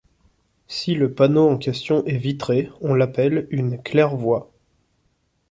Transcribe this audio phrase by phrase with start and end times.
[0.65, 4.51] Si le panneau en question est vitré on l'appelle une claire-voie.